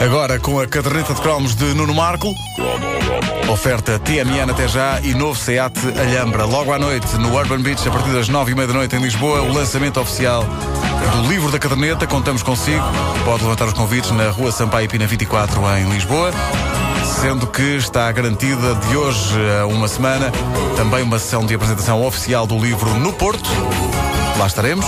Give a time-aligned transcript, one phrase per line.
[0.00, 2.34] Agora com a caderneta de cromos de Nuno Marco.
[3.52, 6.46] Oferta TMN até já e novo SEAT Alhambra.
[6.46, 8.98] Logo à noite, no Urban Beach, a partir das nove e meia da noite em
[8.98, 12.06] Lisboa, o lançamento oficial do livro da caderneta.
[12.06, 12.82] Contamos consigo.
[13.26, 16.30] Pode levantar os convites na rua Sampaio Pina 24 em Lisboa.
[17.20, 20.32] Sendo que está garantida de hoje a uma semana
[20.76, 23.50] também uma sessão de apresentação oficial do livro no Porto.
[24.38, 24.86] Lá estaremos.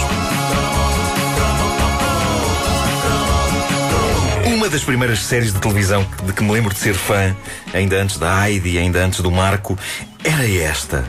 [4.62, 7.34] Uma das primeiras séries de televisão de que me lembro de ser fã,
[7.74, 9.76] ainda antes da Heidi, ainda antes do Marco,
[10.22, 11.04] era esta.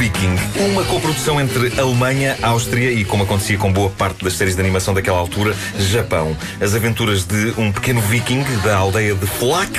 [0.00, 0.34] Viking,
[0.70, 4.94] uma coprodução entre Alemanha, Áustria e, como acontecia com boa parte das séries de animação
[4.94, 6.34] daquela altura, Japão.
[6.58, 9.70] As aventuras de um pequeno viking da aldeia de Flak,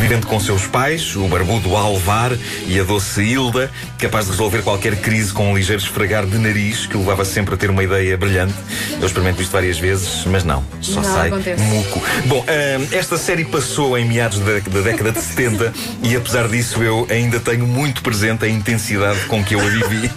[0.00, 2.32] vivendo com seus pais, o barbudo Alvar
[2.66, 6.86] e a doce Hilda, capaz de resolver qualquer crise com um ligeiro esfregar de nariz
[6.86, 8.54] que o levava sempre a ter uma ideia brilhante.
[9.00, 11.62] Eu experimento isto várias vezes, mas não, só Não sai acontece.
[11.62, 12.02] muco.
[12.26, 15.72] Bom, hum, esta série passou em meados da, da década de 70
[16.02, 20.10] e apesar disso eu ainda tenho muito presente a intensidade com que eu a vivi.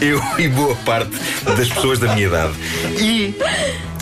[0.00, 1.12] Eu e boa parte
[1.44, 2.52] das pessoas da minha idade.
[3.00, 3.34] E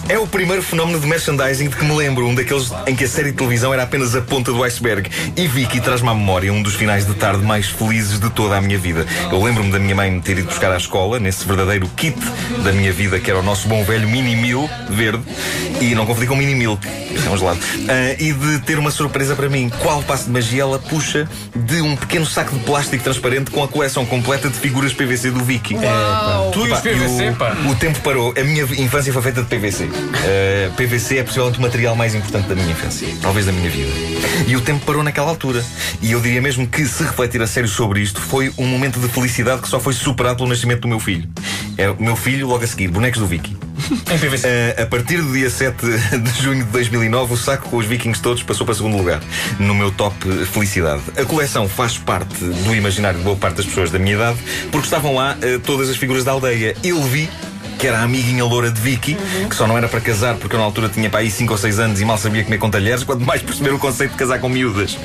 [0.09, 3.09] é o primeiro fenómeno de merchandising de que me lembro, um daqueles em que a
[3.09, 5.11] série de televisão era apenas a ponta do iceberg.
[5.37, 8.61] E Vicky traz-me à memória um dos finais de tarde mais felizes de toda a
[8.61, 9.07] minha vida.
[9.31, 12.19] Eu lembro-me da minha mãe me ter ido buscar à escola, nesse verdadeiro kit
[12.63, 15.23] da minha vida, que era o nosso bom velho Mini Mil verde,
[15.81, 19.49] e não confundi com Mini é um gelado, Ah, e de ter uma surpresa para
[19.49, 19.71] mim.
[19.81, 23.69] Qual passo de magia ela puxa de um pequeno saco de plástico transparente com a
[23.69, 25.77] coleção completa de figuras PVC do Vicky.
[26.53, 27.57] Tu e os Pá, PVC, o, pá.
[27.69, 28.35] o tempo parou.
[28.39, 29.89] A minha infância foi feita de PVC.
[29.97, 33.09] Uh, PVC é possivelmente o material mais importante da minha infância.
[33.23, 33.91] Talvez da minha vida.
[34.47, 35.65] E o tempo parou naquela altura.
[36.03, 39.09] E eu diria mesmo que, se refletir a sério sobre isto, foi um momento de
[39.09, 41.29] felicidade que só foi superado pelo nascimento do meu filho.
[41.79, 43.57] É o meu filho, logo a seguir, bonecos do Vicky.
[44.11, 44.47] Em PVC.
[44.47, 45.77] Uh, a partir do dia 7
[46.19, 49.21] de junho de 2009, o saco com os vikings todos passou para segundo lugar
[49.59, 51.03] no meu top eh, felicidade.
[51.17, 54.39] A coleção faz parte do imaginário de boa parte das pessoas da minha idade,
[54.71, 56.75] porque estavam lá uh, todas as figuras da aldeia.
[56.83, 57.29] Eu vi.
[57.79, 59.17] Que era a amiguinha loura de Vicky,
[59.49, 61.59] que só não era para casar porque eu na altura tinha para aí 5 ou
[61.59, 64.39] 6 anos e mal sabia comer com talheres, quanto mais perceber o conceito de casar
[64.41, 64.99] com miúdas.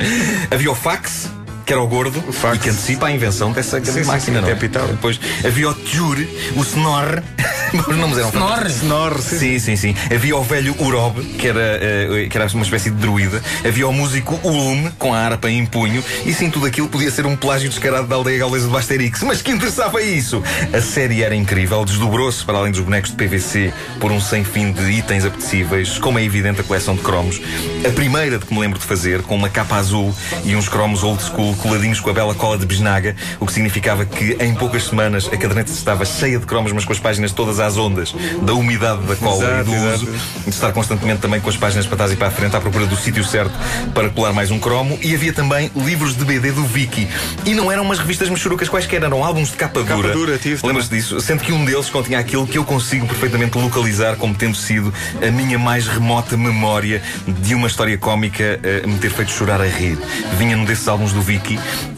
[0.50, 1.30] Havia o fax,
[1.72, 2.58] que era o gordo, fax.
[2.58, 4.52] e que antecipa a invenção dessa grande sim, máquina, sim, não é?
[4.52, 4.88] até pitar.
[4.88, 6.18] Depois havia o Tjur,
[6.58, 7.24] o Snor,
[7.88, 8.68] os nomes eram Snor?
[8.68, 9.38] Snor, sim.
[9.38, 9.96] Sim, sim, sim.
[10.14, 13.42] Havia o velho Urob, que era, eh, que era uma espécie de druida.
[13.66, 16.04] Havia o músico Ulm, com a harpa em punho.
[16.26, 19.24] E sim, tudo aquilo podia ser um plágio descarado da aldeia gaulesa de Basterix.
[19.24, 20.44] Mas que interessava isso?
[20.74, 24.74] A série era incrível, desdobrou-se, para além dos bonecos de PVC, por um sem fim
[24.74, 27.42] de itens apetecíveis, como é evidente a coleção de cromos.
[27.88, 31.02] A primeira de que me lembro de fazer, com uma capa azul e uns cromos
[31.02, 34.86] old school coladinhos com a bela cola de bisnaga, o que significava que em poucas
[34.86, 38.54] semanas a caderneta estava cheia de cromos, mas com as páginas todas às ondas da
[38.54, 39.94] umidade da cola Exato, e do exato.
[39.94, 40.12] uso
[40.44, 42.86] de estar constantemente também com as páginas para trás e para a frente à procura
[42.86, 43.54] do sítio certo
[43.94, 44.98] para colar mais um cromo.
[45.02, 47.08] E havia também livros de BD do Vicky.
[47.46, 50.10] E não eram umas revistas mexurucas quaisquer, eram álbuns de capa dura.
[50.10, 51.20] Capa dura, tive Lembras-te disso?
[51.22, 55.32] Sendo que um deles continha aquilo que eu consigo perfeitamente localizar como tendo sido a
[55.32, 59.98] minha mais remota memória de uma história cómica eh, me ter feito chorar a rir.
[60.38, 61.41] Vinha num desses álbuns do Vicky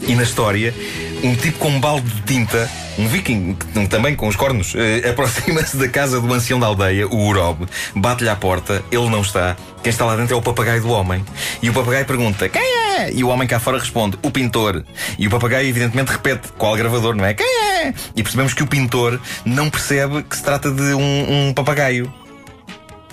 [0.06, 0.74] e na história
[1.22, 3.56] um tipo com um balde de tinta, um viking
[3.88, 8.28] também com os cornos, eh, aproxima-se da casa do ancião da aldeia, o Urob, bate-lhe
[8.28, 9.56] à porta, ele não está.
[9.82, 11.24] Quem está lá dentro é o papagaio do homem.
[11.62, 13.12] E o papagaio pergunta: Quem é?
[13.12, 14.84] E o homem cá fora responde: O pintor.
[15.18, 17.34] E o papagaio, evidentemente, repete: Qual gravador, não é?
[17.34, 17.94] Quem é?
[18.16, 22.12] E percebemos que o pintor não percebe que se trata de um, um papagaio.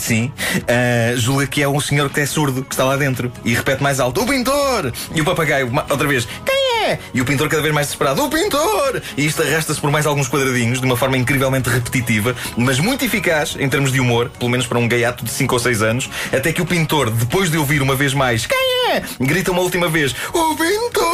[0.01, 0.31] Sim,
[0.67, 3.84] Ah, julga que é um senhor que é surdo que está lá dentro e repete
[3.84, 4.91] mais alto: O pintor!
[5.13, 6.97] E o papagaio, outra vez: Quem é?
[7.13, 9.00] E o pintor, cada vez mais desesperado: O pintor!
[9.16, 13.56] E isto arrasta-se por mais alguns quadradinhos de uma forma incrivelmente repetitiva, mas muito eficaz
[13.59, 16.51] em termos de humor, pelo menos para um gaiato de 5 ou 6 anos, até
[16.51, 18.57] que o pintor, depois de ouvir uma vez mais: Quem
[18.94, 19.03] é?
[19.19, 21.11] Grita uma última vez: O pintor!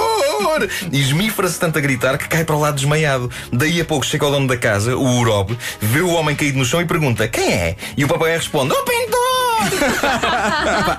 [0.91, 3.29] E esmifra-se tanto a gritar que cai para o lado desmaiado.
[3.51, 6.66] Daí a pouco chega ao dono da casa, o Urob, vê o homem caído no
[6.66, 7.75] chão e pergunta: Quem é?
[7.95, 9.27] E o papagaio responde: O pintor!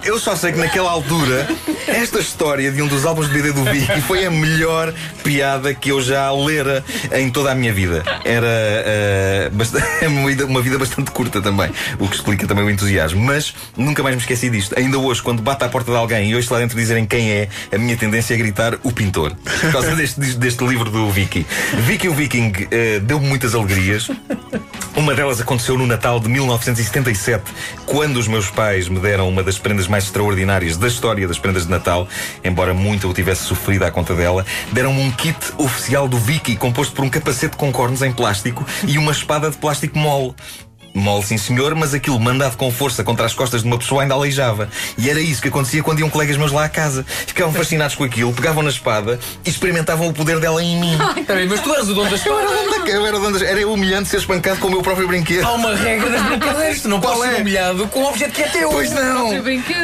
[0.04, 1.48] Eu só sei que naquela altura
[1.86, 5.90] esta história de um dos álbuns de BD do Vicky foi a melhor piada que
[5.90, 8.02] eu já lera em toda a minha vida.
[8.24, 9.74] Era eh, bast-
[10.06, 13.22] uma, vida, uma vida bastante curta também, o que explica também o entusiasmo.
[13.22, 14.74] Mas nunca mais me esqueci disto.
[14.78, 17.48] Ainda hoje, quando bato à porta de alguém e hoje lá dentro dizerem quem é,
[17.72, 19.34] a minha tendência é gritar o pintor.
[19.60, 21.46] Por causa deste, deste livro do Vicky.
[21.86, 24.08] Vicky o Viking eh, deu-me muitas alegrias.
[24.96, 27.44] Uma delas aconteceu no Natal de 1977,
[27.86, 31.64] quando os meus pais me deram uma das prendas mais extraordinárias da história das prendas
[31.64, 32.08] de Natal,
[32.44, 34.44] embora muito eu tivesse sofrido à conta dela.
[34.72, 38.98] Deram-me um kit oficial do Vicky, composto por um capacete com cornos em plástico e
[38.98, 40.34] uma espada de plástico mole.
[40.94, 44.14] Mole, sim senhor, mas aquilo mandado com força contra as costas de uma pessoa ainda
[44.14, 44.68] aleijava.
[44.96, 47.04] E era isso que acontecia quando iam colegas meus lá à casa.
[47.26, 50.98] Ficavam fascinados com aquilo, pegavam na espada e experimentavam o poder dela em mim.
[51.26, 52.64] Peraí, mas tu eras o dono da Eu era espada.
[52.64, 55.44] dono da- eu era dono da- Era humilhante ser espancado com o meu próprio brinquedo.
[55.44, 56.80] Há uma regra das brincadeiras.
[56.82, 57.34] Tu não Qual podes é?
[57.36, 58.70] ser humilhado com um objeto que é teu.
[58.70, 59.30] Pois não!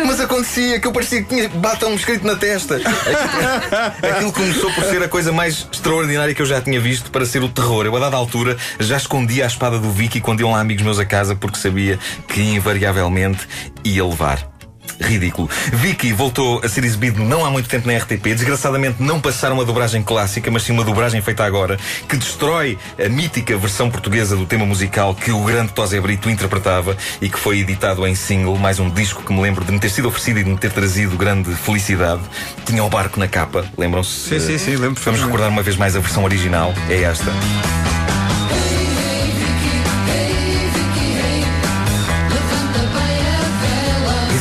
[0.06, 2.80] Mas acontecia que eu parecia que tinha batom escrito na testa.
[4.02, 7.42] Aquilo começou por ser a coisa mais extraordinária que eu já tinha visto para ser
[7.42, 7.86] o terror.
[7.86, 10.93] Eu, a dada altura, já escondia a espada do Vicky quando iam lá amigos meus
[10.98, 11.98] a casa porque sabia
[12.28, 13.46] que invariavelmente
[13.84, 14.54] ia levar.
[15.00, 15.48] Ridículo.
[15.72, 18.22] Vicky voltou a ser exibido não há muito tempo na RTP.
[18.34, 23.08] Desgraçadamente não passaram uma dobragem clássica, mas sim uma dobragem feita agora, que destrói a
[23.08, 27.58] mítica versão portuguesa do tema musical que o grande Tosé Brito interpretava e que foi
[27.58, 30.44] editado em single, mais um disco que me lembro de me ter sido oferecido e
[30.44, 32.22] de me ter trazido grande felicidade.
[32.64, 34.28] Tinha o barco na capa, lembram-se?
[34.28, 36.72] Sim, sim, sim, lembro Vamos recordar uma vez mais a versão original.
[36.88, 37.32] É esta.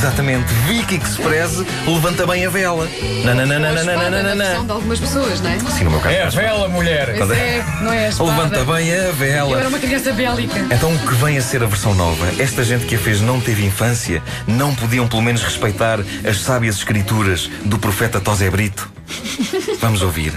[0.03, 0.51] Exatamente.
[0.67, 2.89] Vicky que se preze, levanta bem a vela.
[3.23, 4.65] Nananana.
[4.65, 5.57] de algumas pessoas, não é?
[5.59, 6.13] Sim, no meu caso.
[6.13, 7.15] É a vela, mulher.
[7.17, 8.29] Pois é, não é a espada.
[8.31, 9.67] Levanta bem a Eu era vela.
[9.69, 10.59] uma criança bélica.
[10.69, 12.27] Então o que vem a ser a versão nova?
[12.37, 14.21] Esta gente que a fez não teve infância?
[14.45, 18.91] Não podiam pelo menos respeitar as sábias escrituras do profeta Tosé Brito?
[19.79, 20.33] Vamos ouvir.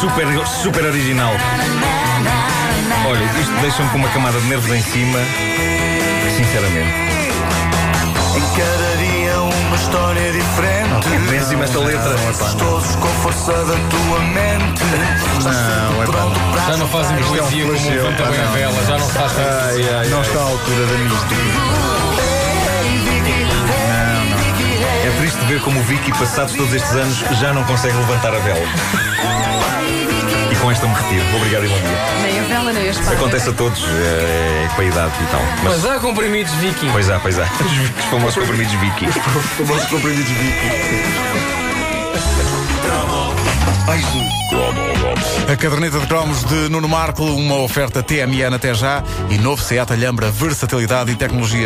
[0.00, 1.32] Super, super original.
[3.06, 5.18] Olha, isto deixa-me com uma camada de nervos em cima.
[6.36, 6.90] Sinceramente.
[8.34, 11.08] Em cada dia uma história diferente.
[11.14, 12.16] É péssima esta letra.
[12.58, 14.82] Todos com força da tua mente.
[15.44, 16.66] Não, é pá.
[16.66, 18.52] Já não fazem Isto é um poesia como não.
[18.52, 18.84] vela.
[18.86, 20.10] Já não faz tanto.
[20.10, 21.97] Não está à altura da mística.
[25.48, 28.60] Ver como o Vicky, passados todos estes anos, já não consegue levantar a vela.
[30.52, 31.24] E com esta me retiro.
[31.36, 31.98] Obrigado e bom dia.
[32.22, 33.16] Nem a vela, nem a espada.
[33.16, 35.40] Acontece a todos, é, com a idade e tal.
[35.64, 36.90] Mas, Mas há comprimidos Viking.
[36.92, 37.44] pois há, pois há.
[37.44, 39.06] Os famosos comprimidos Vicky.
[39.56, 41.28] Famosos compreendidos Vicky.
[45.50, 49.90] A caderneta de cromos de Nuno Marco, uma oferta TMN até já e novo Seat
[49.90, 51.64] Alhambra, versatilidade e tecnologias